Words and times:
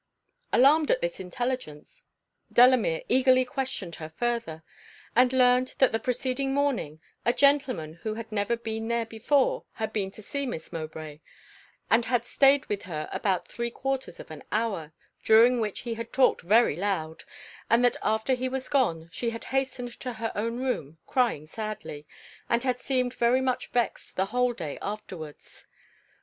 Alarmed 0.51 0.89
at 0.89 0.99
this 1.01 1.19
intelligence, 1.19 2.05
Delamere 2.51 3.03
eagerly 3.07 3.45
questioned 3.45 3.97
her 3.97 4.09
further; 4.09 4.63
and 5.15 5.31
learned 5.31 5.75
that 5.77 5.91
the 5.91 5.99
preceding 5.99 6.55
morning, 6.55 6.99
a 7.23 7.31
gentleman 7.31 7.93
who 8.01 8.15
had 8.15 8.31
never 8.31 8.57
been 8.57 8.87
there 8.87 9.05
before, 9.05 9.63
had 9.73 9.93
been 9.93 10.09
to 10.09 10.23
see 10.23 10.47
Miss 10.47 10.73
Mowbray, 10.73 11.19
and 11.91 12.05
had 12.05 12.25
staid 12.25 12.65
with 12.65 12.81
her 12.89 13.09
about 13.11 13.47
three 13.47 13.69
quarters 13.69 14.19
of 14.19 14.31
an 14.31 14.41
hour, 14.51 14.91
during 15.23 15.59
which 15.61 15.81
he 15.81 15.93
had 15.93 16.11
talked 16.11 16.41
very 16.41 16.75
loud; 16.75 17.23
and 17.69 17.85
that 17.85 17.97
after 18.01 18.33
he 18.33 18.49
was 18.49 18.67
gone, 18.69 19.07
she 19.13 19.29
had 19.29 19.43
hastened 19.53 19.93
to 19.99 20.13
her 20.13 20.31
own 20.33 20.57
room, 20.57 20.97
crying 21.05 21.45
sadly, 21.45 22.07
and 22.49 22.63
had 22.63 22.79
seemed 22.79 23.13
very 23.13 23.39
much 23.39 23.67
vexed 23.69 24.15
the 24.15 24.25
whole 24.33 24.53
day 24.53 24.79
afterwards. 24.81 25.67